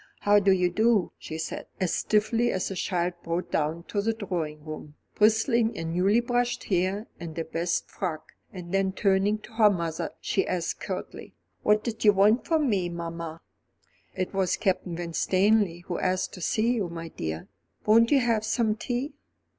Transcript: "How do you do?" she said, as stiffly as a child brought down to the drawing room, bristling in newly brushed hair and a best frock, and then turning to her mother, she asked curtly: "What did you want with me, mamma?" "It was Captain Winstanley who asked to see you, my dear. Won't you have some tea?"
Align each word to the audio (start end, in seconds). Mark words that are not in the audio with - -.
"How 0.21 0.39
do 0.39 0.51
you 0.51 0.71
do?" 0.71 1.11
she 1.19 1.37
said, 1.37 1.67
as 1.79 1.93
stiffly 1.93 2.51
as 2.51 2.71
a 2.71 2.75
child 2.75 3.13
brought 3.21 3.51
down 3.51 3.83
to 3.89 4.01
the 4.01 4.13
drawing 4.13 4.65
room, 4.65 4.95
bristling 5.13 5.75
in 5.75 5.93
newly 5.93 6.21
brushed 6.21 6.63
hair 6.63 7.05
and 7.19 7.37
a 7.37 7.45
best 7.45 7.87
frock, 7.87 8.31
and 8.51 8.71
then 8.73 8.93
turning 8.93 9.37
to 9.37 9.51
her 9.51 9.69
mother, 9.69 10.09
she 10.19 10.47
asked 10.47 10.79
curtly: 10.79 11.35
"What 11.61 11.83
did 11.83 12.03
you 12.03 12.13
want 12.13 12.49
with 12.49 12.63
me, 12.63 12.89
mamma?" 12.89 13.41
"It 14.15 14.33
was 14.33 14.57
Captain 14.57 14.95
Winstanley 14.95 15.81
who 15.81 15.99
asked 15.99 16.33
to 16.33 16.41
see 16.41 16.73
you, 16.73 16.89
my 16.89 17.09
dear. 17.09 17.47
Won't 17.85 18.09
you 18.09 18.21
have 18.21 18.43
some 18.43 18.75
tea?" 18.75 19.13